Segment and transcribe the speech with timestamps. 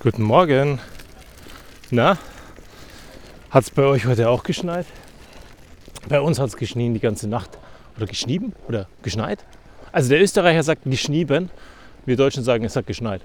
[0.00, 0.78] Guten Morgen.
[1.90, 2.18] Na,
[3.50, 4.86] hat es bei euch heute auch geschneit?
[6.08, 7.58] Bei uns hat es geschnien die ganze Nacht.
[7.96, 8.52] Oder geschnieben?
[8.68, 9.44] Oder geschneit?
[9.90, 11.50] Also der Österreicher sagt geschnieben.
[12.06, 13.22] Wir Deutschen sagen, es hat geschneit.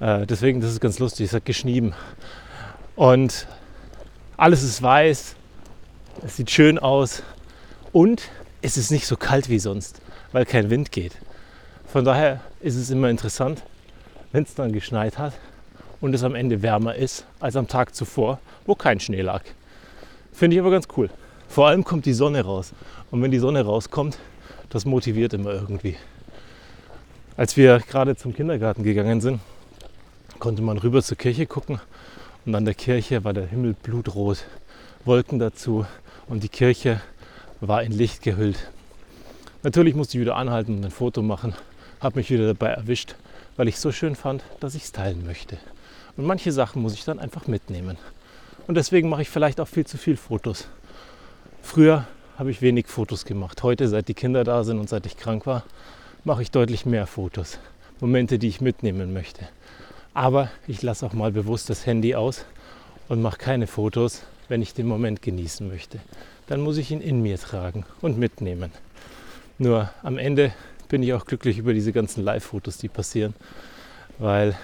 [0.00, 1.92] Äh, deswegen, das ist ganz lustig, es hat geschnieben.
[2.96, 3.46] Und
[4.38, 5.36] alles ist weiß.
[6.24, 7.22] Es sieht schön aus.
[7.92, 8.22] Und
[8.62, 10.00] es ist nicht so kalt wie sonst,
[10.32, 11.18] weil kein Wind geht.
[11.84, 13.62] Von daher ist es immer interessant,
[14.32, 15.34] wenn es dann geschneit hat
[16.00, 19.42] und es am Ende wärmer ist als am Tag zuvor, wo kein Schnee lag.
[20.32, 21.10] Finde ich aber ganz cool.
[21.48, 22.72] Vor allem kommt die Sonne raus.
[23.10, 24.18] Und wenn die Sonne rauskommt,
[24.70, 25.96] das motiviert immer irgendwie.
[27.36, 29.40] Als wir gerade zum Kindergarten gegangen sind,
[30.38, 31.80] konnte man rüber zur Kirche gucken
[32.44, 34.44] und an der Kirche war der Himmel blutrot,
[35.04, 35.86] Wolken dazu
[36.28, 37.00] und die Kirche
[37.60, 38.70] war in Licht gehüllt.
[39.62, 41.54] Natürlich musste ich wieder anhalten und ein Foto machen,
[42.00, 43.16] habe mich wieder dabei erwischt,
[43.56, 45.58] weil ich es so schön fand, dass ich es teilen möchte.
[46.18, 47.96] Und manche Sachen muss ich dann einfach mitnehmen.
[48.66, 50.68] Und deswegen mache ich vielleicht auch viel zu viel Fotos.
[51.62, 53.62] Früher habe ich wenig Fotos gemacht.
[53.62, 55.62] Heute, seit die Kinder da sind und seit ich krank war,
[56.24, 57.60] mache ich deutlich mehr Fotos.
[58.00, 59.48] Momente, die ich mitnehmen möchte.
[60.12, 62.44] Aber ich lasse auch mal bewusst das Handy aus
[63.08, 66.00] und mache keine Fotos, wenn ich den Moment genießen möchte.
[66.48, 68.72] Dann muss ich ihn in mir tragen und mitnehmen.
[69.58, 70.52] Nur am Ende
[70.88, 73.34] bin ich auch glücklich über diese ganzen Live-Fotos, die passieren,
[74.18, 74.56] weil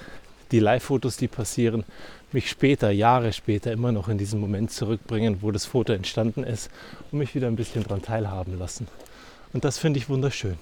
[0.55, 1.83] die Live-Fotos, die passieren,
[2.31, 6.71] mich später, Jahre später immer noch in diesen Moment zurückbringen, wo das Foto entstanden ist
[7.11, 8.87] und mich wieder ein bisschen daran teilhaben lassen.
[9.53, 10.57] Und das finde ich wunderschön.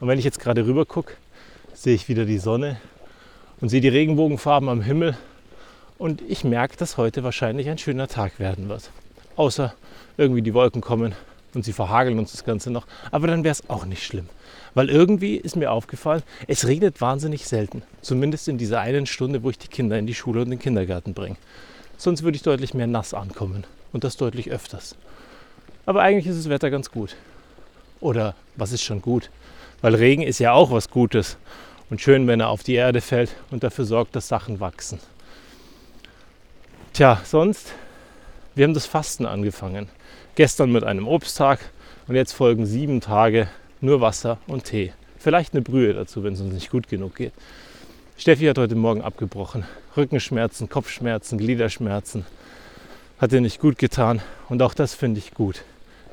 [0.00, 1.14] Und wenn ich jetzt gerade rüber gucke,
[1.74, 2.80] sehe ich wieder die Sonne
[3.60, 5.16] und sehe die Regenbogenfarben am Himmel
[5.96, 8.90] und ich merke, dass heute wahrscheinlich ein schöner Tag werden wird.
[9.36, 9.74] Außer
[10.16, 11.14] irgendwie die Wolken kommen
[11.54, 12.86] und sie verhageln uns das Ganze noch.
[13.10, 14.28] Aber dann wäre es auch nicht schlimm.
[14.74, 17.82] Weil irgendwie ist mir aufgefallen, es regnet wahnsinnig selten.
[18.02, 21.14] Zumindest in dieser einen Stunde, wo ich die Kinder in die Schule und den Kindergarten
[21.14, 21.36] bringe.
[21.96, 23.64] Sonst würde ich deutlich mehr nass ankommen.
[23.92, 24.94] Und das deutlich öfters.
[25.86, 27.16] Aber eigentlich ist das Wetter ganz gut.
[28.00, 29.30] Oder was ist schon gut?
[29.80, 31.36] Weil Regen ist ja auch was Gutes.
[31.90, 35.00] Und schön, wenn er auf die Erde fällt und dafür sorgt, dass Sachen wachsen.
[36.92, 37.72] Tja, sonst,
[38.54, 39.88] wir haben das Fasten angefangen.
[40.40, 41.58] Gestern mit einem Obsttag
[42.08, 43.46] und jetzt folgen sieben Tage
[43.82, 44.94] nur Wasser und Tee.
[45.18, 47.34] Vielleicht eine Brühe dazu, wenn es uns nicht gut genug geht.
[48.16, 49.64] Steffi hat heute Morgen abgebrochen.
[49.98, 52.24] Rückenschmerzen, Kopfschmerzen, Gliederschmerzen.
[53.18, 54.22] Hat ihr nicht gut getan.
[54.48, 55.62] Und auch das finde ich gut.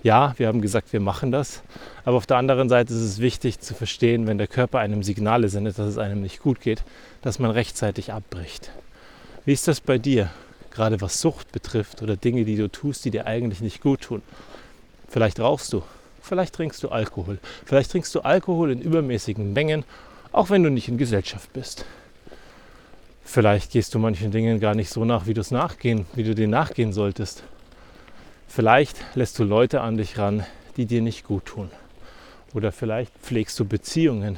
[0.03, 1.63] Ja, wir haben gesagt, wir machen das.
[2.03, 5.47] Aber auf der anderen Seite ist es wichtig zu verstehen, wenn der Körper einem Signale
[5.47, 6.83] sendet, dass es einem nicht gut geht,
[7.21, 8.71] dass man rechtzeitig abbricht.
[9.45, 10.29] Wie ist das bei dir?
[10.77, 14.21] Gerade was Sucht betrifft oder Dinge, die du tust, die dir eigentlich nicht gut tun.
[15.09, 15.83] Vielleicht rauchst du,
[16.27, 17.39] Vielleicht trinkst du Alkohol.
[17.65, 19.85] Vielleicht trinkst du Alkohol in übermäßigen Mengen,
[20.33, 21.85] auch wenn du nicht in Gesellschaft bist.
[23.23, 26.35] Vielleicht gehst du manchen Dingen gar nicht so nach, wie du es nachgehen, wie du
[26.35, 27.43] denen nachgehen solltest.
[28.47, 30.45] Vielleicht lässt du Leute an dich ran,
[30.75, 31.71] die dir nicht gut tun.
[32.53, 34.37] Oder vielleicht pflegst du Beziehungen,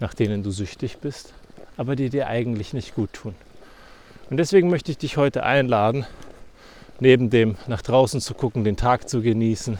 [0.00, 1.34] nach denen du süchtig bist,
[1.76, 3.34] aber die dir eigentlich nicht gut tun.
[4.32, 6.06] Und deswegen möchte ich dich heute einladen,
[7.00, 9.76] neben dem nach draußen zu gucken, den Tag zu genießen,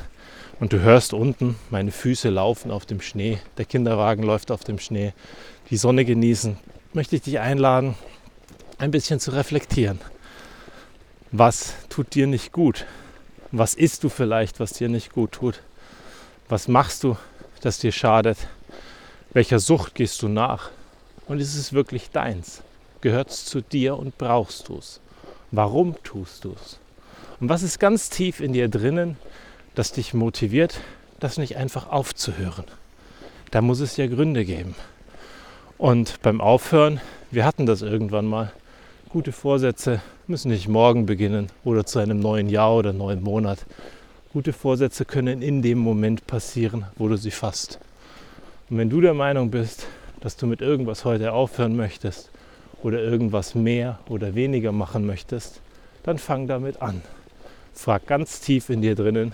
[0.60, 4.78] und du hörst unten, meine Füße laufen auf dem Schnee, der Kinderwagen läuft auf dem
[4.78, 5.14] Schnee,
[5.70, 6.58] die Sonne genießen,
[6.92, 7.94] möchte ich dich einladen,
[8.76, 10.00] ein bisschen zu reflektieren.
[11.30, 12.84] Was tut dir nicht gut?
[13.52, 15.62] Was isst du vielleicht, was dir nicht gut tut?
[16.50, 17.16] Was machst du,
[17.62, 18.36] das dir schadet?
[19.32, 20.68] Welcher Sucht gehst du nach?
[21.26, 22.62] Und ist es wirklich deins?
[23.02, 25.00] Gehört es zu dir und brauchst du es?
[25.50, 26.78] Warum tust du es?
[27.40, 29.16] Und was ist ganz tief in dir drinnen,
[29.74, 30.78] das dich motiviert,
[31.18, 32.64] das nicht einfach aufzuhören.
[33.50, 34.76] Da muss es ja Gründe geben.
[35.78, 37.00] Und beim Aufhören,
[37.32, 38.52] wir hatten das irgendwann mal,
[39.08, 43.66] gute Vorsätze müssen nicht morgen beginnen oder zu einem neuen Jahr oder neuen Monat.
[44.32, 47.80] Gute Vorsätze können in dem Moment passieren, wo du sie fasst.
[48.70, 49.86] Und wenn du der Meinung bist,
[50.20, 52.31] dass du mit irgendwas heute aufhören möchtest
[52.82, 55.60] oder irgendwas mehr oder weniger machen möchtest,
[56.02, 57.02] dann fang damit an.
[57.74, 59.32] Frag ganz tief in dir drinnen,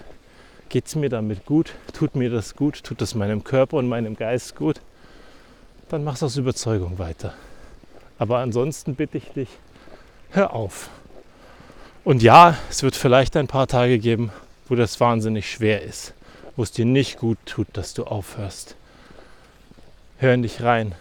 [0.69, 1.72] Geht es mir damit gut?
[1.94, 2.84] Tut mir das gut?
[2.84, 4.82] Tut es meinem Körper und meinem Geist gut?
[5.88, 7.32] Dann mach es aus Überzeugung weiter.
[8.19, 9.49] Aber ansonsten bitte ich dich,
[10.31, 10.90] hör auf.
[12.05, 14.31] Und ja, es wird vielleicht ein paar Tage geben,
[14.69, 16.12] wo das wahnsinnig schwer ist,
[16.55, 18.76] wo es dir nicht gut tut, dass du aufhörst.
[20.19, 20.94] Hör in dich rein.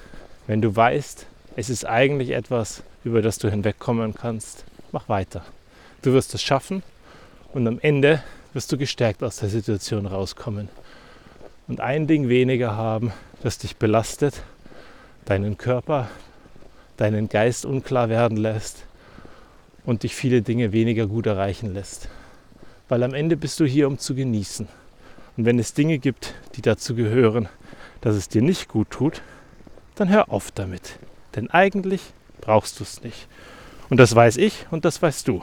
[0.45, 1.25] Wenn du weißt,
[1.57, 5.43] es ist eigentlich etwas, über das du hinwegkommen kannst, mach weiter.
[6.03, 6.83] Du wirst es schaffen
[7.51, 8.23] und am Ende
[8.53, 10.69] wirst du gestärkt aus der Situation rauskommen.
[11.67, 13.11] Und ein Ding weniger haben,
[13.41, 14.43] das dich belastet,
[15.25, 16.09] deinen Körper,
[16.95, 18.85] deinen Geist unklar werden lässt
[19.83, 22.07] und dich viele Dinge weniger gut erreichen lässt.
[22.87, 24.67] Weil am Ende bist du hier, um zu genießen.
[25.37, 27.49] Und wenn es Dinge gibt, die dazu gehören,
[28.01, 29.23] dass es dir nicht gut tut,
[29.95, 30.99] dann hör auf damit.
[31.35, 32.01] Denn eigentlich
[32.41, 33.27] brauchst du es nicht.
[33.89, 35.41] Und das weiß ich und das weißt du.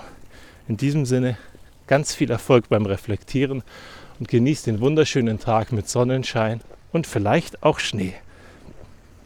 [0.68, 1.38] In diesem Sinne
[1.86, 3.62] ganz viel Erfolg beim Reflektieren
[4.18, 6.60] und genieß den wunderschönen Tag mit Sonnenschein
[6.92, 8.14] und vielleicht auch Schnee.